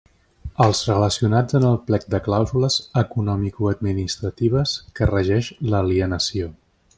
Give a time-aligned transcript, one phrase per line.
[0.63, 6.51] Els relacionats en el plec de clàusules economicoadministratives que regeix l'alienació.